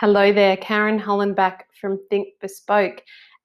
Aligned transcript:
Hello 0.00 0.32
there, 0.32 0.56
Karen 0.56 1.00
Hollenbach 1.00 1.62
from 1.80 1.98
Think 2.08 2.28
Bespoke. 2.40 3.02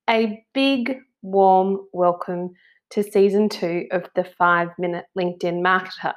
A 0.07 0.45
big 0.53 0.99
warm 1.23 1.79
welcome 1.93 2.51
to 2.91 3.01
season 3.01 3.49
two 3.49 3.87
of 3.89 4.03
the 4.15 4.23
five 4.23 4.67
minute 4.77 5.05
LinkedIn 5.17 5.63
marketer. 5.65 6.13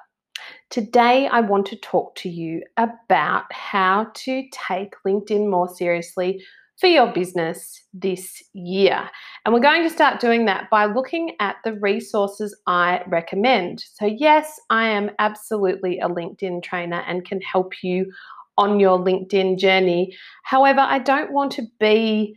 Today, 0.69 1.27
I 1.27 1.41
want 1.41 1.65
to 1.69 1.77
talk 1.77 2.17
to 2.17 2.29
you 2.29 2.61
about 2.77 3.45
how 3.51 4.09
to 4.13 4.45
take 4.53 4.93
LinkedIn 5.07 5.49
more 5.49 5.75
seriously 5.75 6.45
for 6.79 6.89
your 6.89 7.11
business 7.15 7.83
this 7.95 8.43
year. 8.53 9.09
And 9.47 9.55
we're 9.55 9.61
going 9.61 9.85
to 9.85 9.95
start 9.95 10.21
doing 10.21 10.45
that 10.45 10.69
by 10.69 10.85
looking 10.85 11.35
at 11.41 11.57
the 11.65 11.73
resources 11.81 12.55
I 12.67 13.01
recommend. 13.07 13.83
So, 13.95 14.05
yes, 14.05 14.61
I 14.69 14.89
am 14.89 15.13
absolutely 15.19 15.99
a 15.99 16.09
LinkedIn 16.09 16.63
trainer 16.63 17.03
and 17.07 17.25
can 17.25 17.41
help 17.41 17.83
you 17.83 18.13
on 18.59 18.81
your 18.81 18.99
LinkedIn 18.99 19.59
journey. 19.59 20.17
However, 20.45 20.81
I 20.81 20.99
don't 20.99 21.33
want 21.33 21.53
to 21.53 21.63
be 21.79 22.37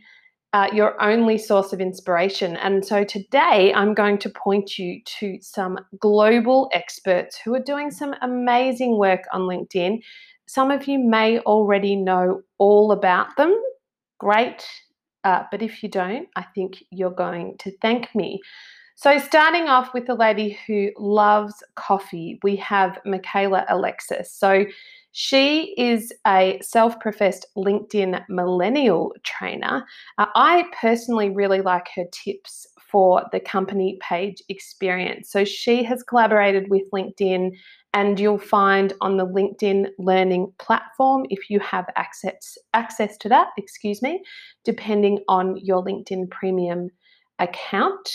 uh, 0.52 0.68
your 0.72 1.00
only 1.00 1.38
source 1.38 1.72
of 1.72 1.80
inspiration. 1.80 2.56
And 2.56 2.84
so 2.84 3.04
today 3.04 3.72
I'm 3.74 3.94
going 3.94 4.18
to 4.18 4.30
point 4.30 4.78
you 4.78 5.00
to 5.20 5.38
some 5.40 5.78
global 6.00 6.68
experts 6.72 7.38
who 7.38 7.54
are 7.54 7.62
doing 7.62 7.90
some 7.90 8.14
amazing 8.20 8.98
work 8.98 9.22
on 9.32 9.42
LinkedIn. 9.42 10.00
Some 10.46 10.72
of 10.72 10.88
you 10.88 10.98
may 10.98 11.38
already 11.40 11.94
know 11.94 12.42
all 12.58 12.90
about 12.90 13.36
them. 13.36 13.56
Great. 14.18 14.66
Uh, 15.22 15.44
but 15.50 15.62
if 15.62 15.82
you 15.82 15.88
don't, 15.88 16.28
I 16.34 16.44
think 16.54 16.82
you're 16.90 17.10
going 17.10 17.56
to 17.58 17.70
thank 17.80 18.12
me. 18.14 18.40
So, 19.00 19.16
starting 19.16 19.70
off 19.70 19.94
with 19.94 20.10
a 20.10 20.14
lady 20.14 20.58
who 20.66 20.90
loves 20.98 21.62
coffee, 21.74 22.38
we 22.42 22.54
have 22.56 22.98
Michaela 23.06 23.64
Alexis. 23.70 24.30
So, 24.30 24.66
she 25.12 25.74
is 25.78 26.12
a 26.26 26.60
self 26.62 27.00
professed 27.00 27.46
LinkedIn 27.56 28.22
millennial 28.28 29.14
trainer. 29.22 29.86
Uh, 30.18 30.26
I 30.34 30.66
personally 30.78 31.30
really 31.30 31.62
like 31.62 31.88
her 31.96 32.04
tips 32.12 32.66
for 32.90 33.24
the 33.32 33.40
company 33.40 33.98
page 34.02 34.42
experience. 34.50 35.30
So 35.32 35.46
she 35.46 35.82
has 35.84 36.02
collaborated 36.02 36.68
with 36.68 36.82
LinkedIn, 36.92 37.52
and 37.94 38.20
you'll 38.20 38.36
find 38.36 38.92
on 39.00 39.16
the 39.16 39.26
LinkedIn 39.26 39.88
Learning 39.98 40.52
platform, 40.58 41.24
if 41.30 41.48
you 41.48 41.58
have 41.60 41.86
access 41.96 42.58
access 42.74 43.16
to 43.16 43.30
that, 43.30 43.48
excuse 43.56 44.02
me, 44.02 44.22
depending 44.66 45.20
on 45.26 45.56
your 45.56 45.82
LinkedIn 45.82 46.28
Premium 46.30 46.90
account, 47.38 48.10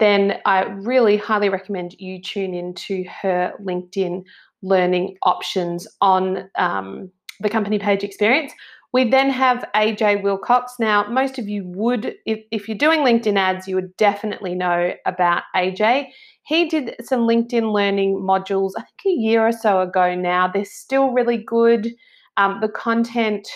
then 0.00 0.40
I 0.44 0.64
really 0.64 1.16
highly 1.16 1.48
recommend 1.48 1.94
you 1.98 2.20
tune 2.20 2.54
into 2.54 3.04
her 3.22 3.52
LinkedIn 3.62 4.24
learning 4.62 5.16
options 5.22 5.86
on 6.00 6.50
um, 6.56 7.10
the 7.40 7.48
company 7.48 7.78
page 7.78 8.02
experience. 8.02 8.52
We 8.92 9.08
then 9.08 9.30
have 9.30 9.64
AJ 9.74 10.22
Wilcox. 10.22 10.74
Now, 10.78 11.06
most 11.08 11.38
of 11.38 11.48
you 11.48 11.64
would, 11.66 12.14
if, 12.24 12.40
if 12.50 12.68
you're 12.68 12.78
doing 12.78 13.00
LinkedIn 13.00 13.36
ads, 13.36 13.68
you 13.68 13.74
would 13.74 13.94
definitely 13.96 14.54
know 14.54 14.94
about 15.04 15.42
AJ. 15.54 16.08
He 16.44 16.68
did 16.68 16.96
some 17.02 17.20
LinkedIn 17.20 17.72
learning 17.72 18.16
modules, 18.16 18.72
I 18.78 18.82
think 18.82 19.18
a 19.18 19.20
year 19.20 19.46
or 19.46 19.52
so 19.52 19.82
ago 19.82 20.14
now. 20.14 20.48
They're 20.48 20.64
still 20.64 21.10
really 21.10 21.36
good. 21.36 21.94
Um, 22.38 22.60
the 22.60 22.68
content 22.68 23.46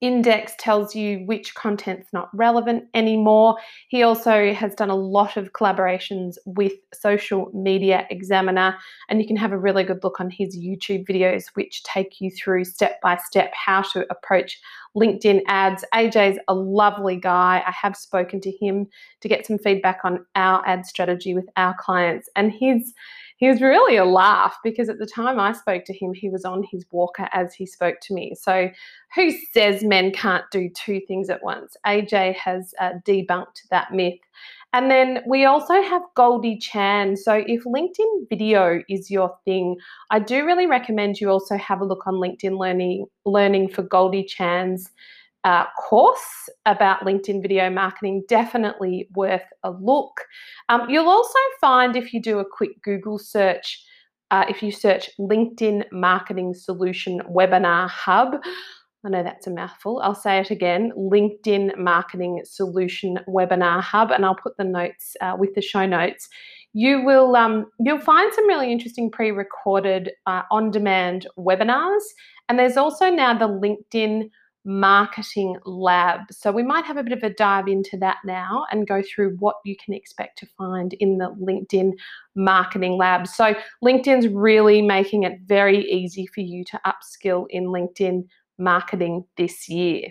index 0.00 0.52
tells 0.58 0.94
you 0.94 1.20
which 1.26 1.54
content's 1.54 2.12
not 2.12 2.28
relevant 2.34 2.84
anymore. 2.94 3.56
He 3.88 4.02
also 4.02 4.52
has 4.52 4.74
done 4.74 4.90
a 4.90 4.96
lot 4.96 5.36
of 5.36 5.52
collaborations 5.52 6.36
with 6.44 6.74
Social 6.92 7.50
Media 7.54 8.06
Examiner, 8.10 8.76
and 9.08 9.20
you 9.20 9.26
can 9.26 9.36
have 9.36 9.52
a 9.52 9.58
really 9.58 9.84
good 9.84 10.04
look 10.04 10.20
on 10.20 10.30
his 10.30 10.56
YouTube 10.56 11.06
videos, 11.06 11.44
which 11.54 11.82
take 11.84 12.20
you 12.20 12.30
through 12.30 12.64
step 12.64 13.00
by 13.00 13.16
step 13.16 13.52
how 13.54 13.82
to 13.82 14.06
approach 14.10 14.60
LinkedIn 14.96 15.42
ads. 15.46 15.84
AJ's 15.94 16.38
a 16.48 16.54
lovely 16.54 17.16
guy. 17.16 17.62
I 17.66 17.70
have 17.70 17.96
spoken 17.96 18.40
to 18.40 18.50
him 18.50 18.86
to 19.20 19.28
get 19.28 19.46
some 19.46 19.58
feedback 19.58 20.00
on 20.04 20.24
our 20.34 20.66
ad 20.66 20.86
strategy 20.86 21.34
with 21.34 21.48
our 21.56 21.74
clients, 21.78 22.28
and 22.34 22.52
his 22.52 22.94
he 23.36 23.48
was 23.48 23.60
really 23.60 23.96
a 23.96 24.04
laugh 24.04 24.56
because 24.64 24.88
at 24.88 24.98
the 24.98 25.06
time 25.06 25.38
I 25.38 25.52
spoke 25.52 25.84
to 25.84 25.92
him, 25.92 26.14
he 26.14 26.30
was 26.30 26.44
on 26.44 26.64
his 26.70 26.86
walker 26.90 27.28
as 27.32 27.54
he 27.54 27.66
spoke 27.66 27.96
to 28.02 28.14
me. 28.14 28.34
So, 28.34 28.70
who 29.14 29.30
says 29.52 29.84
men 29.84 30.10
can't 30.10 30.44
do 30.50 30.70
two 30.70 31.00
things 31.06 31.28
at 31.28 31.42
once? 31.42 31.76
AJ 31.86 32.34
has 32.36 32.72
uh, 32.80 32.92
debunked 33.06 33.68
that 33.70 33.92
myth. 33.92 34.18
And 34.76 34.90
then 34.90 35.22
we 35.26 35.46
also 35.46 35.72
have 35.72 36.02
Goldie 36.16 36.58
Chan. 36.58 37.16
So, 37.16 37.42
if 37.46 37.64
LinkedIn 37.64 38.28
video 38.28 38.82
is 38.90 39.10
your 39.10 39.34
thing, 39.46 39.78
I 40.10 40.18
do 40.18 40.44
really 40.44 40.66
recommend 40.66 41.18
you 41.18 41.30
also 41.30 41.56
have 41.56 41.80
a 41.80 41.84
look 41.86 42.06
on 42.06 42.16
LinkedIn 42.16 42.58
Learning, 42.58 43.06
Learning 43.24 43.70
for 43.70 43.82
Goldie 43.82 44.26
Chan's 44.26 44.90
uh, 45.44 45.64
course 45.78 46.50
about 46.66 47.06
LinkedIn 47.06 47.40
video 47.40 47.70
marketing, 47.70 48.24
definitely 48.28 49.08
worth 49.14 49.48
a 49.62 49.70
look. 49.70 50.20
Um, 50.68 50.90
you'll 50.90 51.08
also 51.08 51.38
find 51.58 51.96
if 51.96 52.12
you 52.12 52.20
do 52.20 52.40
a 52.40 52.44
quick 52.44 52.82
Google 52.82 53.18
search, 53.18 53.82
uh, 54.30 54.44
if 54.46 54.62
you 54.62 54.70
search 54.70 55.08
LinkedIn 55.18 55.84
Marketing 55.90 56.52
Solution 56.52 57.22
Webinar 57.30 57.88
Hub, 57.88 58.42
I 59.04 59.08
know 59.08 59.22
that's 59.22 59.46
a 59.46 59.50
mouthful. 59.50 60.00
I'll 60.02 60.14
say 60.14 60.40
it 60.40 60.50
again 60.50 60.92
LinkedIn 60.96 61.76
Marketing 61.78 62.40
Solution 62.44 63.20
Webinar 63.28 63.80
Hub, 63.80 64.10
and 64.10 64.24
I'll 64.24 64.34
put 64.34 64.56
the 64.56 64.64
notes 64.64 65.16
uh, 65.20 65.36
with 65.38 65.54
the 65.54 65.62
show 65.62 65.86
notes. 65.86 66.28
You 66.72 67.04
will 67.04 67.36
um, 67.36 67.66
you'll 67.78 68.00
find 68.00 68.32
some 68.34 68.48
really 68.48 68.72
interesting 68.72 69.10
pre-recorded 69.10 70.10
uh, 70.26 70.42
on-demand 70.50 71.26
webinars, 71.38 72.02
and 72.48 72.58
there's 72.58 72.76
also 72.76 73.10
now 73.10 73.36
the 73.36 73.48
LinkedIn 73.48 74.30
marketing 74.66 75.56
lab. 75.64 76.20
So 76.32 76.50
we 76.50 76.64
might 76.64 76.84
have 76.86 76.96
a 76.96 77.04
bit 77.04 77.16
of 77.16 77.22
a 77.22 77.30
dive 77.30 77.68
into 77.68 77.96
that 77.98 78.16
now 78.24 78.66
and 78.72 78.88
go 78.88 79.00
through 79.00 79.36
what 79.38 79.56
you 79.64 79.76
can 79.82 79.94
expect 79.94 80.38
to 80.38 80.46
find 80.58 80.92
in 80.94 81.18
the 81.18 81.32
LinkedIn 81.40 81.92
marketing 82.34 82.98
lab. 82.98 83.28
So 83.28 83.54
LinkedIn's 83.84 84.26
really 84.26 84.82
making 84.82 85.22
it 85.22 85.38
very 85.46 85.88
easy 85.88 86.26
for 86.26 86.40
you 86.40 86.64
to 86.64 86.80
upskill 86.84 87.46
in 87.48 87.66
LinkedIn 87.66 88.26
marketing 88.58 89.24
this 89.36 89.68
year. 89.68 90.08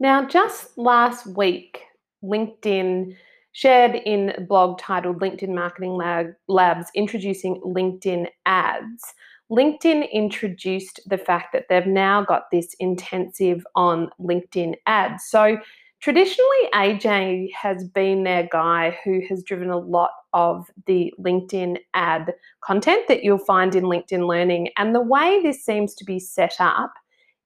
Now, 0.00 0.26
just 0.26 0.76
last 0.76 1.26
week, 1.26 1.80
LinkedIn 2.22 3.16
shared 3.52 3.94
in 3.94 4.30
a 4.36 4.40
blog 4.40 4.78
titled 4.78 5.20
LinkedIn 5.20 5.54
Marketing 5.54 5.92
Lab, 5.92 6.34
Labs 6.48 6.88
Introducing 6.94 7.60
LinkedIn 7.60 8.26
Ads. 8.46 9.14
LinkedIn 9.50 10.10
introduced 10.10 11.00
the 11.06 11.18
fact 11.18 11.52
that 11.52 11.66
they've 11.68 11.86
now 11.86 12.24
got 12.24 12.50
this 12.50 12.74
intensive 12.80 13.64
on 13.76 14.10
LinkedIn 14.20 14.74
ads. 14.86 15.26
So 15.26 15.58
traditionally, 16.04 16.68
AJ 16.74 17.48
has 17.54 17.82
been 17.82 18.24
their 18.24 18.46
guy 18.52 18.98
who 19.02 19.22
has 19.26 19.42
driven 19.42 19.70
a 19.70 19.78
lot 19.78 20.10
of 20.34 20.66
the 20.84 21.10
LinkedIn 21.18 21.78
ad 21.94 22.34
content 22.62 23.08
that 23.08 23.24
you'll 23.24 23.38
find 23.38 23.74
in 23.74 23.84
LinkedIn 23.84 24.28
Learning. 24.28 24.68
And 24.76 24.94
the 24.94 25.00
way 25.00 25.40
this 25.42 25.64
seems 25.64 25.94
to 25.94 26.04
be 26.04 26.20
set 26.20 26.56
up 26.58 26.92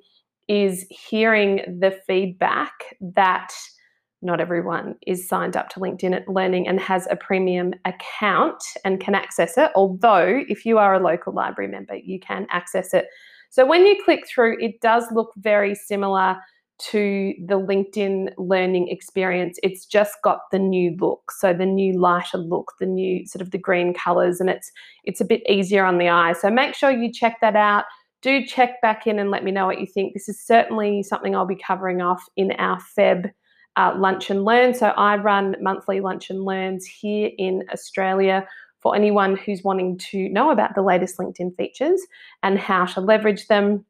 is 0.49 0.87
hearing 0.91 1.79
the 1.81 1.99
feedback 2.07 2.73
that 3.01 3.53
not 4.23 4.41
everyone 4.41 4.97
is 5.07 5.29
signed 5.29 5.57
up 5.57 5.69
to 5.69 5.81
LinkedIn 5.81 6.25
Learning 6.27 6.67
and 6.67 6.81
has 6.81 7.07
a 7.11 7.17
premium 7.17 7.75
account 7.85 8.63
and 8.85 8.99
can 8.99 9.15
access 9.15 9.57
it. 9.59 9.71
Although, 9.75 10.43
if 10.49 10.65
you 10.65 10.79
are 10.79 10.95
a 10.95 10.99
local 10.99 11.33
library 11.33 11.71
member, 11.71 11.97
you 11.97 12.19
can 12.19 12.47
access 12.51 12.95
it. 12.95 13.07
So, 13.51 13.67
when 13.67 13.87
you 13.87 14.03
click 14.03 14.27
through, 14.27 14.57
it 14.61 14.81
does 14.81 15.05
look 15.13 15.33
very 15.37 15.75
similar 15.75 16.37
to 16.79 17.35
the 17.47 17.59
LinkedIn 17.61 18.33
Learning 18.37 18.89
experience. 18.89 19.59
It's 19.63 19.87
just 19.87 20.15
got 20.25 20.41
the 20.51 20.59
new 20.59 20.97
look, 20.99 21.31
so 21.31 21.53
the 21.53 21.67
new 21.67 21.99
lighter 21.99 22.39
look, 22.39 22.73
the 22.81 22.87
new 22.87 23.27
sort 23.27 23.43
of 23.43 23.51
the 23.51 23.59
green 23.59 23.95
colors, 23.95 24.41
and 24.41 24.51
it's 24.51 24.73
it's 25.05 25.21
a 25.21 25.25
bit 25.25 25.43
easier 25.49 25.85
on 25.85 25.99
the 25.99 26.09
eye. 26.09 26.33
So 26.33 26.51
make 26.51 26.75
sure 26.75 26.91
you 26.91 27.13
check 27.13 27.37
that 27.43 27.57
out. 27.57 27.85
Do 28.25 28.43
check 28.47 28.81
back 28.81 29.07
in 29.07 29.19
and 29.19 29.31
let 29.31 29.45
me 29.45 29.51
know 29.51 29.67
what 29.67 29.83
you 29.83 29.87
think. 29.87 30.15
This 30.15 30.31
is 30.31 30.41
certainly 30.41 31.03
something 31.03 31.37
I'll 31.37 31.45
be 31.45 31.55
covering 31.55 32.01
off 32.01 32.25
in 32.37 32.53
our 32.53 32.79
Feb 32.99 33.31
uh, 33.77 33.95
lunch 33.99 34.31
and 34.31 34.47
learn. 34.47 34.73
So 34.73 34.87
I 34.87 35.17
run 35.17 35.57
monthly 35.61 36.01
lunch 36.01 36.31
and 36.31 36.43
learns 36.43 36.87
here 36.87 37.31
in 37.37 37.65
Australia 37.71 38.49
for 38.81 38.97
anyone 38.97 39.37
who's 39.37 39.63
wanting 39.63 39.99
to 39.99 40.31
know 40.31 40.51
about 40.51 40.75
the 40.75 40.81
latest 40.81 41.19
LinkedIn 41.19 41.55
features 41.59 42.01
and 42.43 42.59
how 42.59 42.87
to 42.87 43.03
leverage 43.03 43.47
them 43.49 43.85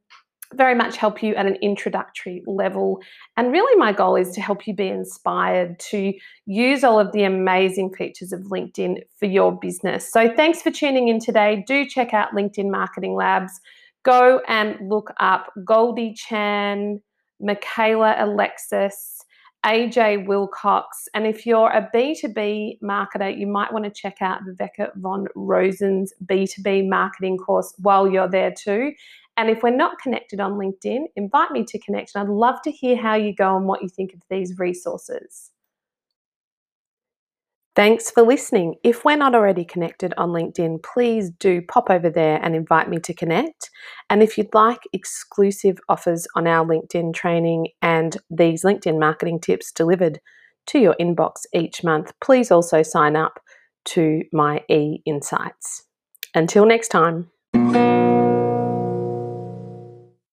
very 0.54 0.74
much 0.74 0.96
help 0.96 1.22
you 1.22 1.36
at 1.36 1.46
an 1.46 1.56
introductory 1.62 2.42
level. 2.44 3.00
And 3.36 3.52
really, 3.52 3.76
my 3.78 3.92
goal 3.92 4.16
is 4.16 4.32
to 4.32 4.40
help 4.40 4.66
you 4.66 4.74
be 4.74 4.88
inspired 4.88 5.78
to 5.90 6.12
use 6.46 6.82
all 6.82 6.98
of 6.98 7.12
the 7.12 7.22
amazing 7.22 7.94
features 7.94 8.32
of 8.32 8.40
LinkedIn 8.42 8.98
for 9.16 9.26
your 9.26 9.56
business. 9.56 10.10
So, 10.12 10.32
thanks 10.34 10.60
for 10.60 10.72
tuning 10.72 11.06
in 11.06 11.20
today. 11.20 11.64
Do 11.68 11.86
check 11.86 12.12
out 12.12 12.32
LinkedIn 12.32 12.68
Marketing 12.68 13.14
Labs. 13.14 13.60
Go 14.04 14.40
and 14.46 14.76
look 14.88 15.12
up 15.18 15.52
Goldie 15.64 16.14
Chan, 16.14 17.00
Michaela 17.40 18.16
Alexis. 18.18 19.20
AJ 19.64 20.26
Wilcox. 20.26 21.08
And 21.14 21.26
if 21.26 21.46
you're 21.46 21.70
a 21.70 21.88
B2B 21.94 22.80
marketer, 22.82 23.36
you 23.36 23.46
might 23.46 23.72
want 23.72 23.86
to 23.86 23.90
check 23.90 24.16
out 24.20 24.40
Viveka 24.46 24.90
von 24.96 25.26
Rosen's 25.34 26.12
B2B 26.26 26.86
marketing 26.86 27.38
course 27.38 27.72
while 27.78 28.06
you're 28.06 28.28
there 28.28 28.52
too. 28.52 28.92
And 29.36 29.48
if 29.50 29.62
we're 29.62 29.70
not 29.70 29.98
connected 29.98 30.38
on 30.38 30.52
LinkedIn, 30.52 31.06
invite 31.16 31.50
me 31.50 31.64
to 31.64 31.78
connect. 31.78 32.12
And 32.14 32.22
I'd 32.22 32.32
love 32.32 32.60
to 32.62 32.70
hear 32.70 32.96
how 32.96 33.14
you 33.14 33.34
go 33.34 33.56
and 33.56 33.66
what 33.66 33.82
you 33.82 33.88
think 33.88 34.12
of 34.12 34.20
these 34.28 34.58
resources. 34.58 35.50
Thanks 37.76 38.08
for 38.08 38.22
listening. 38.22 38.76
If 38.84 39.04
we're 39.04 39.16
not 39.16 39.34
already 39.34 39.64
connected 39.64 40.14
on 40.16 40.28
LinkedIn, 40.28 40.84
please 40.84 41.30
do 41.30 41.60
pop 41.60 41.90
over 41.90 42.08
there 42.08 42.38
and 42.40 42.54
invite 42.54 42.88
me 42.88 43.00
to 43.00 43.12
connect. 43.12 43.68
And 44.08 44.22
if 44.22 44.38
you'd 44.38 44.54
like 44.54 44.82
exclusive 44.92 45.78
offers 45.88 46.28
on 46.36 46.46
our 46.46 46.64
LinkedIn 46.64 47.14
training 47.14 47.68
and 47.82 48.16
these 48.30 48.62
LinkedIn 48.62 49.00
marketing 49.00 49.40
tips 49.40 49.72
delivered 49.72 50.20
to 50.66 50.78
your 50.78 50.94
inbox 51.00 51.46
each 51.52 51.82
month, 51.82 52.12
please 52.20 52.52
also 52.52 52.84
sign 52.84 53.16
up 53.16 53.40
to 53.86 54.22
my 54.32 54.62
e 54.68 55.00
insights. 55.04 55.84
Until 56.32 56.66
next 56.66 56.88
time. 56.88 57.30